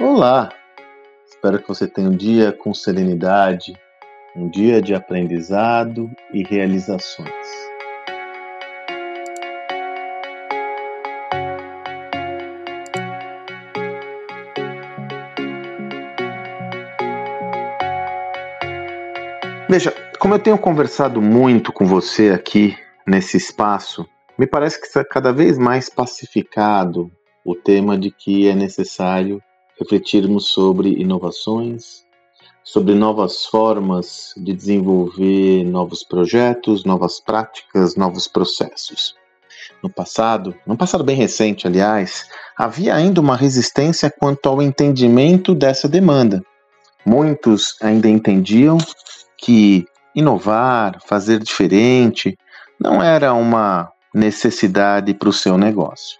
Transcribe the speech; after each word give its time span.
Olá! 0.00 0.50
Espero 1.26 1.58
que 1.60 1.66
você 1.66 1.88
tenha 1.88 2.08
um 2.08 2.16
dia 2.16 2.52
com 2.52 2.72
serenidade, 2.72 3.72
um 4.36 4.48
dia 4.48 4.80
de 4.80 4.94
aprendizado 4.94 6.08
e 6.32 6.44
realizações. 6.44 7.28
Veja, 19.68 19.92
como 20.20 20.34
eu 20.34 20.38
tenho 20.38 20.58
conversado 20.58 21.20
muito 21.20 21.72
com 21.72 21.84
você 21.84 22.30
aqui 22.30 22.78
nesse 23.04 23.36
espaço, 23.36 24.08
me 24.38 24.46
parece 24.46 24.80
que 24.80 24.86
está 24.86 25.04
cada 25.04 25.32
vez 25.32 25.58
mais 25.58 25.90
pacificado 25.90 27.10
o 27.44 27.56
tema 27.56 27.98
de 27.98 28.12
que 28.12 28.46
é 28.46 28.54
necessário 28.54 29.42
refletirmos 29.78 30.48
sobre 30.48 30.90
inovações, 31.00 32.04
sobre 32.64 32.94
novas 32.94 33.46
formas 33.46 34.34
de 34.36 34.52
desenvolver 34.52 35.64
novos 35.64 36.04
projetos, 36.04 36.84
novas 36.84 37.18
práticas, 37.20 37.96
novos 37.96 38.28
processos. 38.28 39.14
No 39.82 39.88
passado, 39.88 40.54
no 40.66 40.76
passado 40.76 41.04
bem 41.04 41.16
recente, 41.16 41.66
aliás, 41.66 42.26
havia 42.56 42.94
ainda 42.94 43.20
uma 43.20 43.36
resistência 43.36 44.10
quanto 44.10 44.48
ao 44.48 44.60
entendimento 44.60 45.54
dessa 45.54 45.88
demanda. 45.88 46.42
Muitos 47.06 47.76
ainda 47.80 48.08
entendiam 48.08 48.76
que 49.38 49.86
inovar, 50.14 50.98
fazer 51.06 51.38
diferente, 51.38 52.36
não 52.78 53.02
era 53.02 53.32
uma 53.32 53.90
necessidade 54.14 55.14
para 55.14 55.28
o 55.28 55.32
seu 55.32 55.56
negócio. 55.56 56.18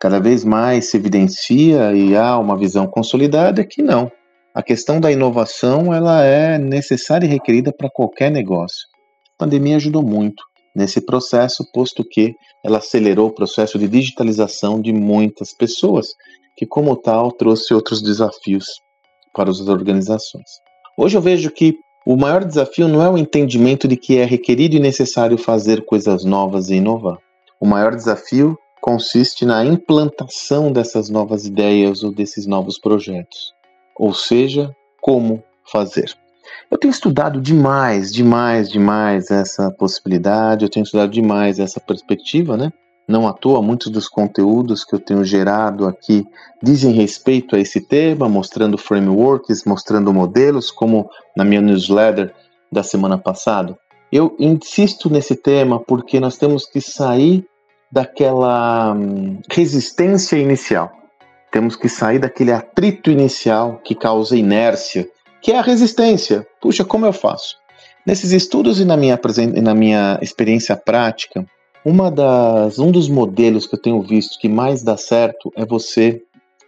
Cada 0.00 0.20
vez 0.20 0.44
mais 0.44 0.90
se 0.90 0.96
evidencia 0.96 1.92
e 1.92 2.16
há 2.16 2.38
uma 2.38 2.56
visão 2.56 2.86
consolidada 2.86 3.64
que 3.64 3.82
não. 3.82 4.10
A 4.54 4.62
questão 4.62 5.00
da 5.00 5.10
inovação 5.10 5.92
ela 5.92 6.24
é 6.24 6.56
necessária 6.56 7.26
e 7.26 7.28
requerida 7.28 7.72
para 7.72 7.90
qualquer 7.90 8.30
negócio. 8.30 8.86
A 9.36 9.44
pandemia 9.44 9.76
ajudou 9.76 10.02
muito 10.02 10.42
nesse 10.74 11.00
processo, 11.00 11.68
posto 11.72 12.04
que 12.08 12.32
ela 12.64 12.78
acelerou 12.78 13.28
o 13.28 13.34
processo 13.34 13.76
de 13.78 13.88
digitalização 13.88 14.80
de 14.80 14.92
muitas 14.92 15.52
pessoas, 15.52 16.08
que 16.56 16.64
como 16.64 16.94
tal 16.94 17.32
trouxe 17.32 17.74
outros 17.74 18.00
desafios 18.00 18.66
para 19.34 19.50
as 19.50 19.60
organizações. 19.60 20.48
Hoje 20.96 21.16
eu 21.16 21.22
vejo 21.22 21.50
que 21.50 21.74
o 22.06 22.16
maior 22.16 22.44
desafio 22.44 22.86
não 22.86 23.02
é 23.02 23.10
o 23.10 23.18
entendimento 23.18 23.88
de 23.88 23.96
que 23.96 24.18
é 24.18 24.24
requerido 24.24 24.76
e 24.76 24.80
necessário 24.80 25.36
fazer 25.36 25.84
coisas 25.84 26.24
novas 26.24 26.70
e 26.70 26.76
inovar. 26.76 27.18
O 27.60 27.66
maior 27.66 27.94
desafio 27.94 28.56
consiste 28.88 29.44
na 29.44 29.62
implantação 29.66 30.72
dessas 30.72 31.10
novas 31.10 31.44
ideias 31.44 32.02
ou 32.02 32.10
desses 32.10 32.46
novos 32.46 32.78
projetos, 32.78 33.52
ou 33.94 34.14
seja, 34.14 34.74
como 34.98 35.44
fazer. 35.70 36.10
Eu 36.70 36.78
tenho 36.78 36.90
estudado 36.90 37.38
demais, 37.38 38.10
demais, 38.10 38.70
demais 38.70 39.30
essa 39.30 39.70
possibilidade, 39.70 40.64
eu 40.64 40.70
tenho 40.70 40.84
estudado 40.84 41.10
demais 41.10 41.58
essa 41.58 41.78
perspectiva, 41.78 42.56
né? 42.56 42.72
Não 43.06 43.28
à 43.28 43.34
toa, 43.34 43.60
muitos 43.60 43.92
dos 43.92 44.08
conteúdos 44.08 44.86
que 44.86 44.94
eu 44.94 45.00
tenho 45.00 45.22
gerado 45.22 45.86
aqui 45.86 46.26
dizem 46.62 46.90
respeito 46.92 47.56
a 47.56 47.60
esse 47.60 47.82
tema, 47.82 48.26
mostrando 48.26 48.78
frameworks, 48.78 49.64
mostrando 49.66 50.14
modelos, 50.14 50.70
como 50.70 51.10
na 51.36 51.44
minha 51.44 51.60
newsletter 51.60 52.34
da 52.72 52.82
semana 52.82 53.18
passada. 53.18 53.78
Eu 54.10 54.34
insisto 54.38 55.10
nesse 55.10 55.36
tema 55.36 55.78
porque 55.78 56.18
nós 56.18 56.38
temos 56.38 56.64
que 56.64 56.80
sair 56.80 57.46
daquela 57.90 58.92
hum, 58.94 59.40
resistência 59.50 60.36
inicial. 60.36 60.92
Temos 61.50 61.76
que 61.76 61.88
sair 61.88 62.18
daquele 62.18 62.52
atrito 62.52 63.10
inicial 63.10 63.80
que 63.82 63.94
causa 63.94 64.36
inércia, 64.36 65.08
que 65.40 65.52
é 65.52 65.58
a 65.58 65.62
resistência. 65.62 66.46
Puxa, 66.60 66.84
como 66.84 67.06
eu 67.06 67.12
faço? 67.12 67.56
Nesses 68.06 68.32
estudos 68.32 68.80
e 68.80 68.84
na 68.84 68.96
minha, 68.96 69.18
na 69.62 69.74
minha 69.74 70.18
experiência 70.22 70.76
prática, 70.76 71.44
uma 71.84 72.10
das, 72.10 72.78
um 72.78 72.90
dos 72.90 73.08
modelos 73.08 73.66
que 73.66 73.74
eu 73.74 73.80
tenho 73.80 74.02
visto 74.02 74.38
que 74.38 74.48
mais 74.48 74.82
dá 74.82 74.96
certo 74.96 75.52
é 75.56 75.64
você 75.64 76.22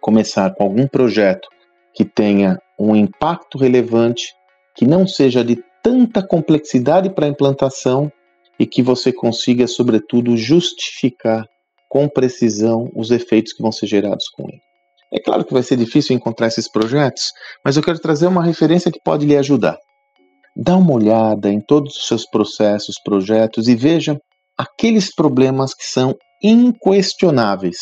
começar 0.00 0.54
com 0.54 0.64
algum 0.64 0.86
projeto 0.86 1.48
que 1.94 2.04
tenha 2.04 2.58
um 2.78 2.94
impacto 2.94 3.56
relevante, 3.56 4.34
que 4.74 4.86
não 4.86 5.06
seja 5.06 5.42
de 5.42 5.62
tanta 5.82 6.22
complexidade 6.22 7.08
para 7.10 7.26
a 7.26 7.28
implantação 7.28 8.12
e 8.58 8.66
que 8.66 8.82
você 8.82 9.12
consiga, 9.12 9.66
sobretudo, 9.66 10.36
justificar 10.36 11.46
com 11.88 12.08
precisão 12.08 12.90
os 12.94 13.10
efeitos 13.10 13.52
que 13.52 13.62
vão 13.62 13.72
ser 13.72 13.86
gerados 13.86 14.28
com 14.28 14.48
ele. 14.48 14.60
É 15.12 15.20
claro 15.20 15.44
que 15.44 15.52
vai 15.52 15.62
ser 15.62 15.76
difícil 15.76 16.16
encontrar 16.16 16.48
esses 16.48 16.70
projetos, 16.70 17.32
mas 17.64 17.76
eu 17.76 17.82
quero 17.82 17.98
trazer 17.98 18.26
uma 18.26 18.42
referência 18.42 18.90
que 18.90 19.00
pode 19.04 19.24
lhe 19.24 19.36
ajudar. 19.36 19.78
Dá 20.56 20.76
uma 20.76 20.92
olhada 20.92 21.50
em 21.50 21.60
todos 21.60 21.96
os 21.96 22.06
seus 22.06 22.28
processos, 22.28 22.96
projetos 23.04 23.68
e 23.68 23.76
veja 23.76 24.18
aqueles 24.58 25.14
problemas 25.14 25.74
que 25.74 25.84
são 25.84 26.14
inquestionáveis. 26.42 27.76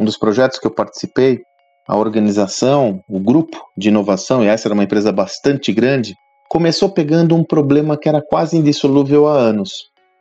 Um 0.00 0.04
dos 0.04 0.18
projetos 0.18 0.58
que 0.58 0.66
eu 0.66 0.74
participei, 0.74 1.40
a 1.86 1.96
organização, 1.96 3.00
o 3.08 3.20
grupo 3.20 3.62
de 3.76 3.88
inovação, 3.88 4.42
e 4.42 4.48
essa 4.48 4.66
era 4.66 4.74
uma 4.74 4.84
empresa 4.84 5.12
bastante 5.12 5.72
grande, 5.72 6.14
começou 6.48 6.90
pegando 6.90 7.34
um 7.34 7.44
problema 7.44 7.96
que 7.96 8.08
era 8.08 8.20
quase 8.20 8.56
indissolúvel 8.56 9.28
há 9.28 9.34
anos 9.38 9.70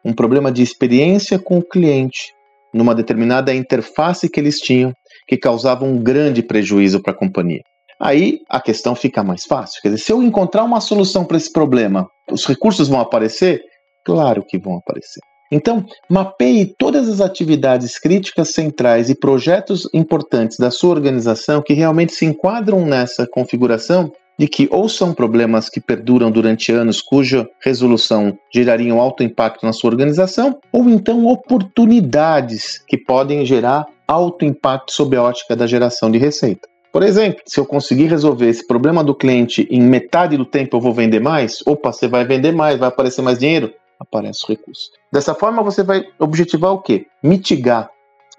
um 0.05 0.13
problema 0.13 0.51
de 0.51 0.61
experiência 0.61 1.39
com 1.39 1.57
o 1.57 1.63
cliente 1.63 2.31
numa 2.71 2.93
determinada 2.93 3.53
interface 3.53 4.29
que 4.29 4.39
eles 4.39 4.59
tinham 4.59 4.93
que 5.27 5.35
causava 5.35 5.83
um 5.83 5.97
grande 5.97 6.43
prejuízo 6.43 7.01
para 7.01 7.11
a 7.11 7.17
companhia. 7.17 7.61
Aí 7.99 8.41
a 8.49 8.61
questão 8.61 8.93
fica 8.93 9.23
mais 9.23 9.43
fácil. 9.45 9.81
Quer 9.81 9.89
dizer, 9.89 10.03
se 10.03 10.11
eu 10.11 10.21
encontrar 10.21 10.63
uma 10.63 10.81
solução 10.81 11.25
para 11.25 11.37
esse 11.37 11.51
problema, 11.51 12.07
os 12.29 12.45
recursos 12.45 12.87
vão 12.87 12.99
aparecer? 12.99 13.61
Claro 14.05 14.43
que 14.47 14.59
vão 14.59 14.77
aparecer. 14.77 15.21
Então, 15.51 15.85
mapeie 16.09 16.75
todas 16.77 17.07
as 17.07 17.21
atividades 17.21 17.97
críticas 17.97 18.49
centrais 18.49 19.09
e 19.09 19.15
projetos 19.15 19.87
importantes 19.93 20.57
da 20.57 20.69
sua 20.69 20.89
organização 20.89 21.61
que 21.61 21.73
realmente 21.73 22.13
se 22.13 22.25
enquadram 22.25 22.85
nessa 22.85 23.25
configuração 23.25 24.11
de 24.37 24.47
que 24.47 24.67
ou 24.71 24.89
são 24.89 25.13
problemas 25.13 25.69
que 25.69 25.79
perduram 25.79 26.29
durante 26.29 26.71
anos 26.71 27.01
cuja 27.01 27.47
resolução 27.61 28.37
geraria 28.53 28.93
um 28.93 28.99
alto 28.99 29.23
impacto 29.23 29.65
na 29.65 29.73
sua 29.73 29.89
organização, 29.89 30.59
ou 30.71 30.89
então 30.89 31.25
oportunidades 31.25 32.83
que 32.87 32.97
podem 32.97 33.45
gerar 33.45 33.85
alto 34.07 34.45
impacto 34.45 34.91
sob 34.91 35.15
a 35.15 35.23
ótica 35.23 35.55
da 35.55 35.65
geração 35.65 36.11
de 36.11 36.17
receita. 36.17 36.67
Por 36.91 37.03
exemplo, 37.03 37.41
se 37.45 37.59
eu 37.59 37.65
conseguir 37.65 38.05
resolver 38.05 38.47
esse 38.47 38.65
problema 38.65 39.03
do 39.03 39.13
cliente 39.13 39.67
em 39.69 39.81
metade 39.81 40.37
do 40.37 40.45
tempo 40.45 40.77
eu 40.77 40.81
vou 40.81 40.93
vender 40.93 41.19
mais, 41.19 41.61
opa, 41.67 41.91
você 41.91 42.07
vai 42.07 42.23
vender 42.23 42.53
mais, 42.53 42.79
vai 42.79 42.87
aparecer 42.87 43.21
mais 43.21 43.37
dinheiro, 43.37 43.73
aparece 43.99 44.45
o 44.45 44.47
recurso. 44.47 44.91
Dessa 45.11 45.33
forma 45.33 45.61
você 45.61 45.83
vai 45.83 46.05
objetivar 46.19 46.71
o 46.71 46.81
quê? 46.81 47.05
Mitigar, 47.21 47.89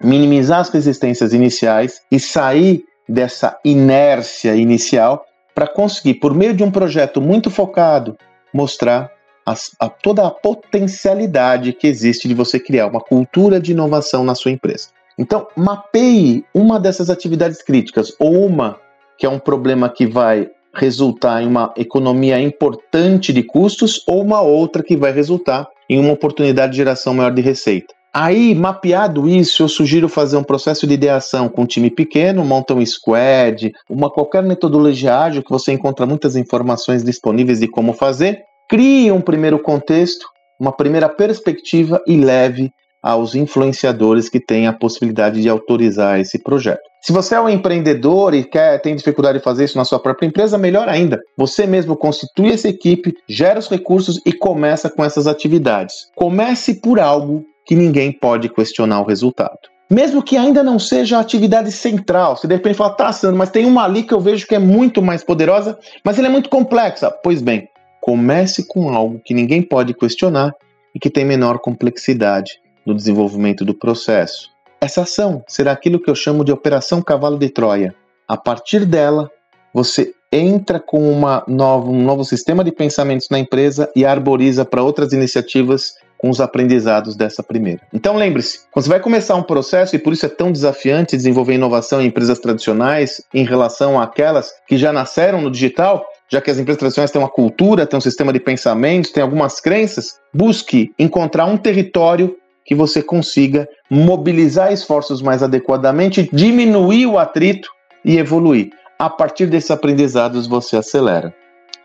minimizar 0.01 0.59
as 0.59 0.69
resistências 0.69 1.33
iniciais 1.33 2.01
e 2.11 2.19
sair 2.19 2.83
dessa 3.07 3.57
inércia 3.63 4.55
inicial 4.55 5.23
para 5.57 5.67
conseguir, 5.67 6.13
por 6.13 6.35
meio 6.35 6.53
de 6.53 6.63
um 6.63 6.69
projeto 6.69 7.19
muito 7.19 7.49
focado, 7.49 8.15
mostrar 8.53 9.09
a, 9.43 9.89
toda 9.89 10.27
a 10.27 10.29
potencialidade 10.29 11.73
que 11.73 11.87
existe 11.87 12.27
de 12.27 12.35
você 12.35 12.59
criar 12.59 12.85
uma 12.85 13.01
cultura 13.01 13.59
de 13.59 13.71
inovação 13.71 14.23
na 14.23 14.35
sua 14.35 14.51
empresa. 14.51 14.89
Então, 15.17 15.47
mapeie 15.57 16.45
uma 16.53 16.79
dessas 16.79 17.09
atividades 17.09 17.63
críticas, 17.63 18.13
ou 18.19 18.45
uma 18.45 18.79
que 19.17 19.25
é 19.25 19.29
um 19.29 19.39
problema 19.39 19.89
que 19.89 20.05
vai 20.05 20.47
resultar 20.75 21.41
em 21.41 21.47
uma 21.47 21.73
economia 21.75 22.39
importante 22.39 23.33
de 23.33 23.41
custos, 23.41 24.03
ou 24.07 24.21
uma 24.21 24.41
outra 24.41 24.83
que 24.83 24.95
vai 24.95 25.11
resultar 25.11 25.67
em 25.89 25.99
uma 25.99 26.13
oportunidade 26.13 26.73
de 26.73 26.77
geração 26.77 27.15
maior 27.15 27.31
de 27.31 27.41
receita. 27.41 27.96
Aí, 28.19 28.55
mapeado 28.55 29.29
isso, 29.29 29.61
eu 29.61 29.69
sugiro 29.69 30.09
fazer 30.09 30.37
um 30.37 30.43
processo 30.43 30.87
de 30.87 30.95
ideação 30.95 31.47
com 31.47 31.61
um 31.61 31.65
time 31.67 31.91
pequeno, 31.91 32.43
monta 32.43 32.73
um 32.73 32.83
squad, 32.83 33.71
uma 33.87 34.09
qualquer 34.09 34.41
metodologia 34.41 35.15
ágil 35.15 35.43
que 35.43 35.51
você 35.51 35.71
encontra 35.71 36.03
muitas 36.03 36.35
informações 36.35 37.03
disponíveis 37.03 37.59
de 37.59 37.67
como 37.67 37.93
fazer. 37.93 38.39
Crie 38.67 39.11
um 39.11 39.21
primeiro 39.21 39.59
contexto, 39.59 40.25
uma 40.59 40.71
primeira 40.71 41.07
perspectiva 41.07 42.01
e 42.07 42.17
leve 42.17 42.71
aos 43.03 43.35
influenciadores 43.35 44.29
que 44.29 44.39
têm 44.39 44.65
a 44.65 44.73
possibilidade 44.73 45.39
de 45.39 45.47
autorizar 45.47 46.19
esse 46.19 46.41
projeto. 46.41 46.81
Se 47.03 47.13
você 47.13 47.35
é 47.35 47.39
um 47.39 47.47
empreendedor 47.47 48.33
e 48.33 48.43
quer 48.43 48.81
tem 48.81 48.95
dificuldade 48.95 49.37
de 49.37 49.43
fazer 49.43 49.65
isso 49.65 49.77
na 49.77 49.85
sua 49.85 49.99
própria 49.99 50.25
empresa, 50.25 50.57
melhor 50.57 50.89
ainda. 50.89 51.19
Você 51.37 51.67
mesmo 51.67 51.95
constitui 51.95 52.51
essa 52.51 52.67
equipe, 52.67 53.13
gera 53.29 53.59
os 53.59 53.69
recursos 53.69 54.19
e 54.25 54.33
começa 54.33 54.89
com 54.89 55.05
essas 55.05 55.27
atividades. 55.27 55.93
Comece 56.15 56.81
por 56.81 56.99
algo 56.99 57.45
que 57.67 57.75
ninguém 57.75 58.11
pode 58.11 58.47
questionar 58.47 59.01
o 59.01 59.05
resultado. 59.05 59.59
Mesmo 59.89 60.23
que 60.23 60.37
ainda 60.37 60.63
não 60.63 60.79
seja 60.79 61.17
a 61.17 61.21
atividade 61.21 61.71
central, 61.71 62.35
se 62.35 62.47
de 62.47 62.55
repente 62.55 62.75
fala, 62.75 62.93
tá, 62.93 63.11
Sandro, 63.11 63.37
mas 63.37 63.49
tem 63.49 63.65
uma 63.65 63.83
ali 63.83 64.03
que 64.03 64.13
eu 64.13 64.19
vejo 64.19 64.47
que 64.47 64.55
é 64.55 64.59
muito 64.59 65.01
mais 65.01 65.23
poderosa, 65.23 65.77
mas 66.03 66.17
ela 66.17 66.27
é 66.27 66.31
muito 66.31 66.49
complexa. 66.49 67.11
Pois 67.11 67.41
bem, 67.41 67.69
comece 68.01 68.65
com 68.67 68.89
algo 68.89 69.21
que 69.23 69.33
ninguém 69.33 69.61
pode 69.61 69.93
questionar 69.93 70.53
e 70.95 70.99
que 70.99 71.09
tem 71.09 71.25
menor 71.25 71.59
complexidade 71.59 72.59
no 72.85 72.95
desenvolvimento 72.95 73.63
do 73.63 73.73
processo. 73.73 74.49
Essa 74.79 75.01
ação 75.01 75.43
será 75.47 75.71
aquilo 75.71 75.99
que 75.99 76.09
eu 76.09 76.15
chamo 76.15 76.43
de 76.43 76.51
Operação 76.51 77.01
Cavalo 77.01 77.37
de 77.37 77.49
Troia. 77.49 77.93
A 78.27 78.37
partir 78.37 78.85
dela, 78.85 79.29
você 79.73 80.13
entra 80.31 80.79
com 80.79 81.11
uma 81.11 81.43
nova, 81.47 81.89
um 81.89 82.03
novo 82.03 82.23
sistema 82.23 82.63
de 82.63 82.71
pensamentos 82.71 83.29
na 83.29 83.39
empresa 83.39 83.89
e 83.95 84.05
arboriza 84.05 84.65
para 84.65 84.83
outras 84.83 85.13
iniciativas 85.13 85.93
com 86.17 86.29
os 86.29 86.41
aprendizados 86.41 87.15
dessa 87.15 87.43
primeira. 87.43 87.81
Então 87.93 88.15
lembre-se, 88.15 88.61
quando 88.71 88.85
você 88.85 88.89
vai 88.89 88.99
começar 88.99 89.35
um 89.35 89.43
processo, 89.43 89.95
e 89.95 89.99
por 89.99 90.13
isso 90.13 90.25
é 90.25 90.29
tão 90.29 90.51
desafiante 90.51 91.15
desenvolver 91.15 91.53
inovação 91.53 92.01
em 92.01 92.07
empresas 92.07 92.39
tradicionais 92.39 93.21
em 93.33 93.45
relação 93.45 93.99
àquelas 93.99 94.51
que 94.67 94.77
já 94.77 94.91
nasceram 94.91 95.41
no 95.41 95.51
digital, 95.51 96.05
já 96.29 96.41
que 96.41 96.51
as 96.51 96.57
empresas 96.57 96.79
tradicionais 96.79 97.11
têm 97.11 97.21
uma 97.21 97.29
cultura, 97.29 97.85
têm 97.85 97.97
um 97.97 98.01
sistema 98.01 98.33
de 98.33 98.39
pensamentos, 98.39 99.11
têm 99.11 99.23
algumas 99.23 99.59
crenças, 99.59 100.15
busque 100.33 100.91
encontrar 100.99 101.45
um 101.45 101.57
território 101.57 102.35
que 102.65 102.75
você 102.75 103.01
consiga 103.01 103.67
mobilizar 103.89 104.73
esforços 104.73 105.21
mais 105.21 105.41
adequadamente, 105.41 106.29
diminuir 106.33 107.05
o 107.05 107.17
atrito 107.17 107.69
e 108.03 108.17
evoluir. 108.17 108.71
A 108.99 109.09
partir 109.09 109.45
desses 109.45 109.71
aprendizados, 109.71 110.47
você 110.47 110.75
acelera. 110.75 111.33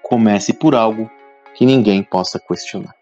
Comece 0.02 0.52
por 0.52 0.74
algo 0.74 1.08
que 1.54 1.64
ninguém 1.64 2.02
possa 2.02 2.40
questionar. 2.40 3.01